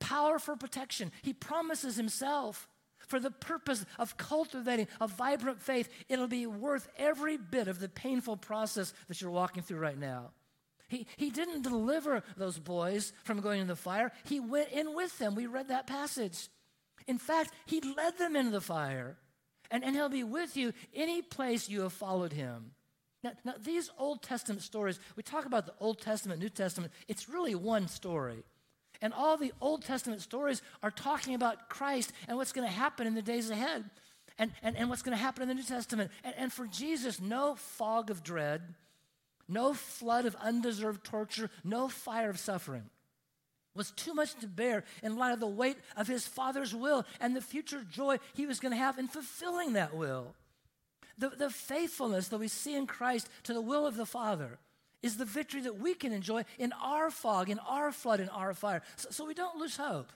[0.00, 1.12] power for protection.
[1.22, 2.68] He promises Himself
[3.06, 5.88] for the purpose of cultivating a vibrant faith.
[6.08, 10.30] It'll be worth every bit of the painful process that you're walking through right now.
[10.88, 15.16] He, he didn't deliver those boys from going into the fire, He went in with
[15.18, 15.34] them.
[15.34, 16.48] We read that passage.
[17.06, 19.16] In fact, He led them into the fire.
[19.70, 22.72] And, and He'll be with you any place you have followed Him.
[23.22, 27.28] Now, now, these Old Testament stories, we talk about the Old Testament, New Testament, it's
[27.28, 28.44] really one story.
[29.02, 33.06] And all the Old Testament stories are talking about Christ and what's going to happen
[33.06, 33.84] in the days ahead
[34.38, 36.10] and, and, and what's going to happen in the New Testament.
[36.24, 38.62] And, and for Jesus, no fog of dread,
[39.48, 42.84] no flood of undeserved torture, no fire of suffering
[43.74, 47.36] was too much to bear in light of the weight of his Father's will and
[47.36, 50.34] the future joy he was going to have in fulfilling that will.
[51.20, 54.58] The, the faithfulness that we see in Christ to the will of the Father
[55.02, 58.54] is the victory that we can enjoy in our fog, in our flood, in our
[58.54, 58.82] fire.
[58.96, 60.10] So, so we don't lose hope.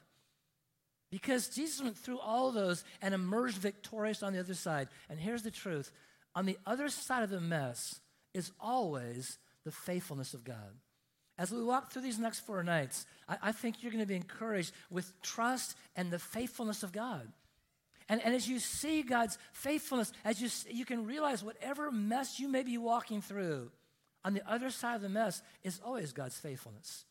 [1.10, 4.88] Because Jesus went through all those and emerged victorious on the other side.
[5.10, 5.92] And here's the truth
[6.34, 8.00] on the other side of the mess
[8.32, 10.72] is always the faithfulness of God.
[11.36, 14.16] As we walk through these next four nights, I, I think you're going to be
[14.16, 17.30] encouraged with trust and the faithfulness of God.
[18.08, 22.48] And, and as you see God's faithfulness, as you, you can realize whatever mess you
[22.48, 23.70] may be walking through,
[24.24, 27.04] on the other side of the mess is always God's faithfulness.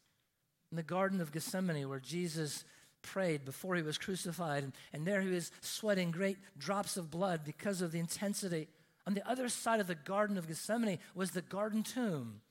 [0.71, 2.63] In the Garden of Gethsemane, where Jesus
[3.01, 7.41] prayed before he was crucified, and, and there he was sweating great drops of blood
[7.43, 8.67] because of the intensity.
[9.05, 12.41] On the other side of the Garden of Gethsemane was the garden tomb,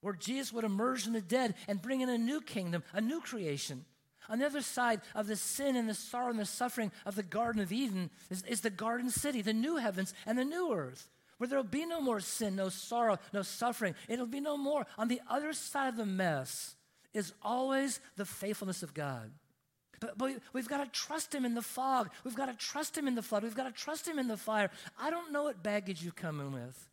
[0.00, 3.20] where Jesus would emerge from the dead and bring in a new kingdom, a new
[3.20, 3.84] creation.
[4.28, 7.22] On the other side of the sin and the sorrow and the suffering of the
[7.22, 11.08] Garden of Eden is, is the garden city, the new heavens and the new earth,
[11.38, 13.94] where there will be no more sin, no sorrow, no suffering.
[14.08, 14.86] It'll be no more.
[14.98, 16.76] On the other side of the mess
[17.12, 19.30] is always the faithfulness of God.
[20.00, 22.10] But, but we've got to trust Him in the fog.
[22.24, 23.42] We've got to trust Him in the flood.
[23.42, 24.70] We've got to trust Him in the fire.
[24.98, 26.88] I don't know what baggage you come in with.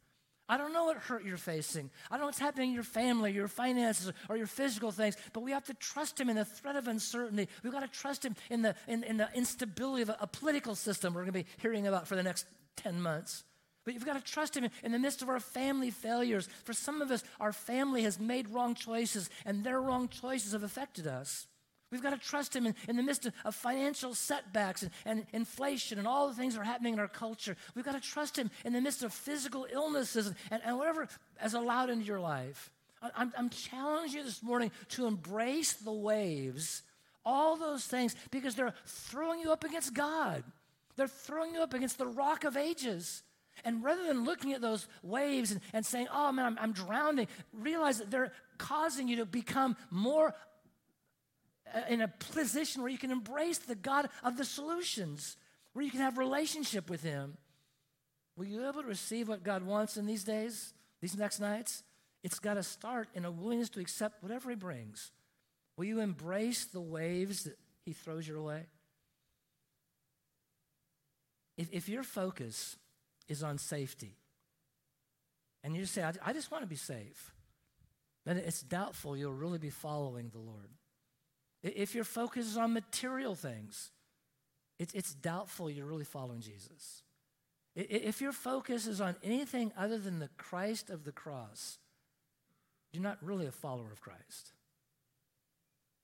[0.52, 1.90] I don't know what hurt you're facing.
[2.10, 5.44] I don't know what's happening in your family, your finances, or your physical things, but
[5.44, 7.48] we have to trust Him in the threat of uncertainty.
[7.64, 10.76] We've got to trust Him in the, in, in the instability of a, a political
[10.76, 13.46] system we're going to be hearing about for the next 10 months.
[13.86, 16.50] But you've got to trust Him in the midst of our family failures.
[16.66, 20.64] For some of us, our family has made wrong choices, and their wrong choices have
[20.64, 21.48] affected us.
[21.92, 25.26] We've got to trust Him in, in the midst of, of financial setbacks and, and,
[25.34, 27.58] inflation and all the things that are happening in our culture.
[27.76, 31.54] We've got to trust Him in the midst of physical illnesses and, and whatever has
[31.54, 32.72] allowed into your life.
[33.16, 36.84] I'm, I'm challenging you this morning to embrace the waves,
[37.26, 40.44] all those things, because they're throwing you up against God.
[40.96, 43.24] They're throwing you up against the rock of ages.
[43.66, 47.28] And rather than looking at those waves and, and saying, oh man, I'm, I'm drowning,
[47.54, 50.36] realize that they're causing you to become more
[51.90, 55.38] in a position where you can embrace the God of the solutions,
[55.74, 57.38] where you can have relationship with Him.
[58.36, 61.84] Will you be able to receive what God wants in these days, these next nights?
[62.24, 65.12] It's got to start in a willingness to accept whatever He brings.
[65.78, 68.66] Will you embrace the waves that He throws your way?
[71.58, 72.78] If, if your focus
[73.28, 74.16] is on safety,
[75.64, 77.34] and you say, I, I just want to be safe,
[78.26, 80.70] then it's doubtful you'll really be following the Lord.
[81.64, 83.92] If your focus is on material things,
[84.80, 87.04] it's, it's doubtful you're really following Jesus.
[87.76, 91.78] If your focus is on anything other than the Christ of the cross,
[92.92, 94.54] you're not really a follower of Christ.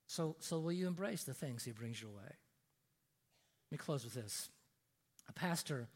[0.05, 2.23] So, so will you embrace the things he brings your way?
[2.23, 4.49] Let me close with this.
[5.27, 5.87] A pastor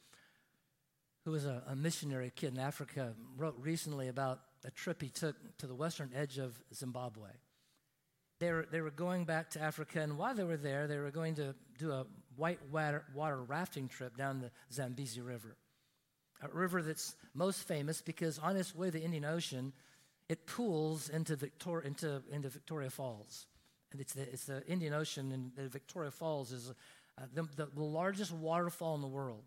[1.24, 5.36] who was a, a missionary kid in Africa wrote recently about a trip he took
[5.60, 7.30] to the western edge of Zimbabwe.
[8.42, 11.12] They were, they were going back to Africa, and while they were there, they were
[11.12, 15.56] going to do a white water, water rafting trip down the Zambezi River,
[16.42, 19.74] a river that's most famous because on its way to the Indian Ocean,
[20.28, 23.46] it pools into, Victor, into, into Victoria Falls.
[23.92, 26.74] And it's the, it's the Indian Ocean, and the Victoria Falls is
[27.20, 29.44] uh, the, the, largest waterfall in the world.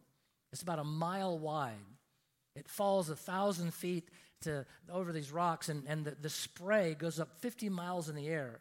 [0.53, 1.75] It's about a mile wide.
[2.55, 4.09] It falls a thousand feet
[4.43, 8.29] to, over these rocks, and, and the, the spray goes up 50 miles in the
[8.29, 8.61] air.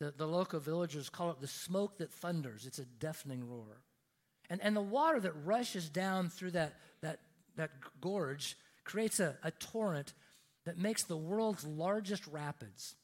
[0.00, 2.66] The, the local villagers call it the smoke that thunders.
[2.66, 3.82] It's a deafening roar.
[4.48, 7.20] And, and the water that rushes down through that, that,
[7.56, 7.70] that
[8.00, 10.14] gorge creates a, a torrent
[10.64, 12.96] that makes the world's largest rapids.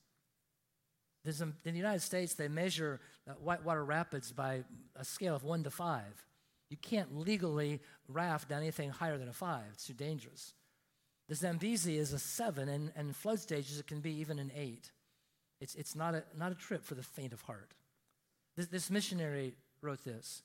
[1.25, 5.65] There's in the United States, they measure uh, whitewater rapids by a scale of one
[5.65, 6.25] to five.
[6.71, 10.55] You can't legally raft down anything higher than a five, it's too dangerous.
[11.29, 14.93] The Zambezi is a seven, and, and flood stages, it can be even an eight.
[15.61, 17.73] It's, it's not, a, not a trip for the faint of heart.
[18.57, 20.43] This, this missionary wrote this.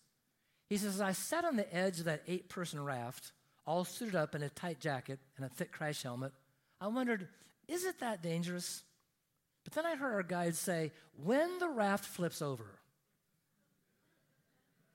[0.69, 3.33] He says, I sat on the edge of that eight person raft,
[3.65, 6.31] all suited up in a tight jacket and a thick crash helmet.
[6.79, 7.27] I wondered,
[7.67, 8.83] is it that dangerous?
[9.63, 10.91] But then I heard our guide say,
[11.21, 12.79] when the raft flips over.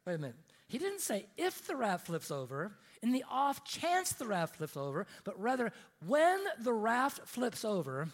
[0.07, 0.37] Wait a minute.
[0.69, 4.77] He didn't say if the raft flips over, in the off chance the raft flips
[4.77, 5.73] over, but rather
[6.07, 8.09] when the raft flips over,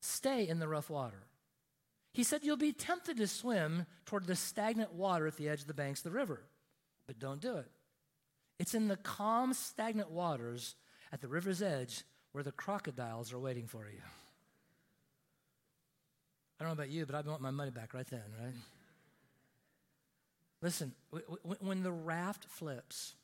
[0.00, 1.24] stay in the rough water.
[2.12, 5.66] He said, You'll be tempted to swim toward the stagnant water at the edge of
[5.66, 6.42] the banks of the river,
[7.06, 7.70] but don't do it.
[8.58, 10.74] It's in the calm, stagnant waters
[11.12, 14.00] at the river's edge where the crocodiles are waiting for you.
[16.58, 18.54] I don't know about you, but I want my money back right then, right?
[20.60, 20.92] Listen,
[21.60, 23.14] when the raft flips,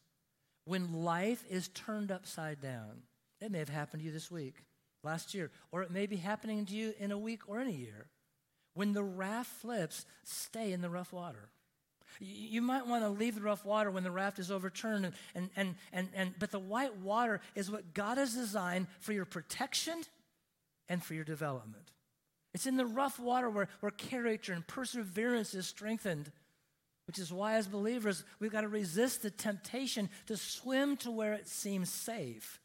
[0.66, 3.02] when life is turned upside down,
[3.40, 4.62] it may have happened to you this week
[5.04, 7.72] last year, or it may be happening to you in a week or in a
[7.72, 8.06] year.
[8.74, 11.48] When the raft flips, stay in the rough water.
[12.20, 15.50] You might want to leave the rough water when the raft is overturned, and, and,
[15.56, 20.02] and, and, and, but the white water is what God has designed for your protection
[20.88, 21.90] and for your development.
[22.52, 26.30] It's in the rough water where, where character and perseverance is strengthened,
[27.06, 31.32] which is why, as believers, we've got to resist the temptation to swim to where
[31.32, 32.60] it seems safe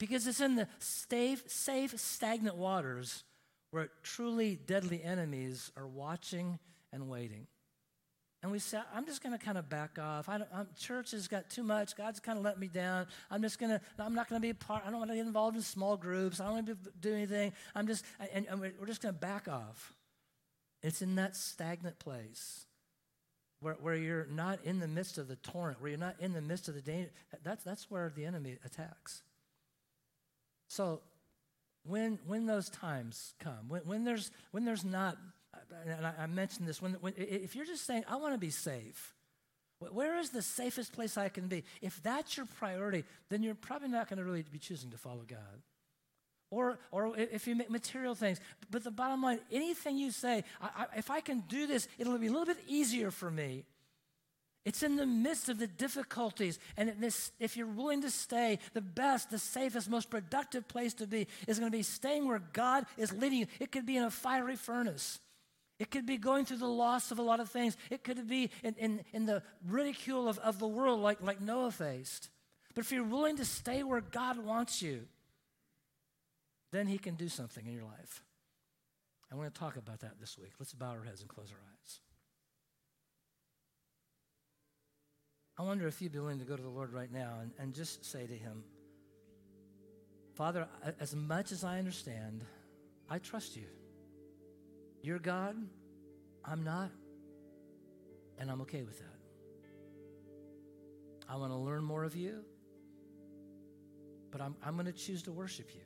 [0.00, 3.22] because it's in the safe, safe, stagnant waters
[3.70, 6.58] where truly deadly enemies are watching
[6.92, 7.46] and waiting.
[8.42, 10.30] And we say, I'm just going to kind of back off.
[10.30, 11.94] I am church has got too much.
[11.94, 13.06] God's kind of let me down.
[13.30, 14.82] I'm just going to, I'm not going to be a part.
[14.86, 16.40] I don't want to get involved in small groups.
[16.40, 17.52] I don't want to do anything.
[17.74, 19.94] I'm just, and, and we're just going to back off.
[20.82, 22.64] It's in that stagnant place
[23.60, 26.40] where, where you're not in the midst of the torrent, where you're not in the
[26.40, 27.10] midst of the danger.
[27.44, 29.22] That's, that's where the enemy attacks.
[30.70, 31.00] So
[31.82, 35.16] when, when those times come, when, when, there's, when there's not,
[35.84, 38.50] and I, I mentioned this, when, when, if you're just saying, I want to be
[38.50, 39.16] safe,
[39.80, 41.64] where is the safest place I can be?
[41.82, 45.24] If that's your priority, then you're probably not going to really be choosing to follow
[45.26, 45.38] God.
[46.52, 48.38] Or, or if you make material things.
[48.70, 52.16] But the bottom line, anything you say, I, I, if I can do this, it'll
[52.16, 53.64] be a little bit easier for me.
[54.64, 56.58] It's in the midst of the difficulties.
[56.76, 56.94] And
[57.38, 61.58] if you're willing to stay, the best, the safest, most productive place to be is
[61.58, 63.46] going to be staying where God is leading you.
[63.58, 65.18] It could be in a fiery furnace.
[65.78, 67.74] It could be going through the loss of a lot of things.
[67.88, 71.70] It could be in, in, in the ridicule of, of the world like, like Noah
[71.70, 72.28] faced.
[72.74, 75.06] But if you're willing to stay where God wants you,
[76.70, 78.22] then He can do something in your life.
[79.32, 80.52] I want to talk about that this week.
[80.58, 82.00] Let's bow our heads and close our eyes.
[85.60, 87.74] I wonder if you'd be willing to go to the Lord right now and, and
[87.74, 88.64] just say to Him,
[90.32, 90.66] Father,
[90.98, 92.46] as much as I understand,
[93.10, 93.66] I trust you.
[95.02, 95.56] You're God,
[96.46, 96.90] I'm not,
[98.38, 99.18] and I'm okay with that.
[101.28, 102.42] I want to learn more of you,
[104.30, 105.82] but I'm, I'm going to choose to worship you.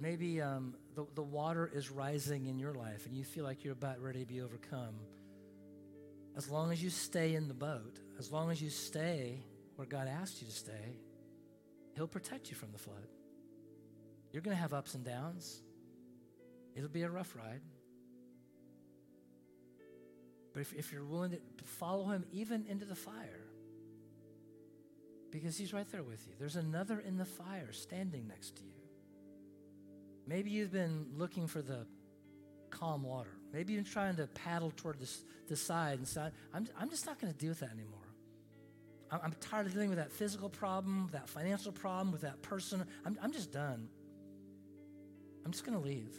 [0.00, 3.72] Maybe um, the, the water is rising in your life and you feel like you're
[3.72, 4.94] about ready to be overcome.
[6.36, 9.42] As long as you stay in the boat, as long as you stay
[9.76, 11.00] where God asked you to stay,
[11.94, 13.08] He'll protect you from the flood.
[14.32, 15.62] You're going to have ups and downs.
[16.74, 17.62] It'll be a rough ride.
[20.52, 23.46] But if, if you're willing to follow Him even into the fire,
[25.30, 28.70] because He's right there with you, there's another in the fire standing next to you.
[30.26, 31.86] Maybe you've been looking for the
[32.70, 33.30] calm water.
[33.52, 35.10] Maybe you've trying to paddle toward the,
[35.48, 38.00] the side and say, I'm, I'm just not going to deal with that anymore.
[39.10, 42.84] I'm, I'm, tired of dealing with that physical problem, that financial problem, with that person.
[43.04, 43.88] I'm, I'm just done.
[45.44, 46.12] I'm just going to leave.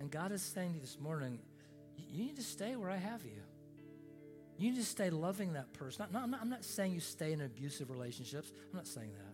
[0.00, 1.38] And God is saying to you this morning,
[1.96, 3.40] you need to stay where I have you.
[4.58, 6.06] You need to stay loving that person.
[6.12, 8.52] No, I'm, not, I'm not saying you stay in abusive relationships.
[8.70, 9.33] I'm not saying that.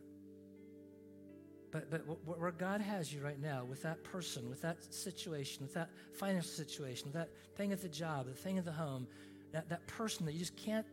[1.73, 5.75] But, but where God has you right now, with that person, with that situation, with
[5.75, 9.07] that financial situation, that thing at the job, the thing at the home,
[9.53, 10.87] that, that person that you just can't,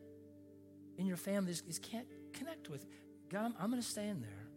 [0.97, 2.85] in your family, just, just can't connect with,
[3.29, 4.47] God, I'm, I'm going to stay in there.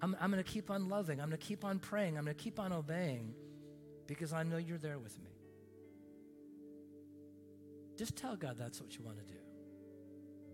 [0.00, 1.20] I'm, I'm going to keep on loving.
[1.20, 2.18] I'm going to keep on praying.
[2.18, 3.34] I'm going to keep on obeying
[4.06, 5.30] because I know you're there with me.
[7.96, 9.40] Just tell God that's what you want to do.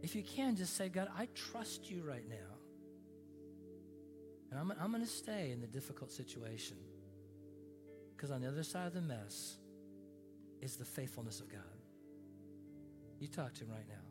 [0.03, 2.64] If you can, just say, God, I trust you right now.
[4.51, 6.76] And I'm, I'm going to stay in the difficult situation
[8.14, 9.57] because on the other side of the mess
[10.62, 11.61] is the faithfulness of God.
[13.18, 14.04] You talk to him right now.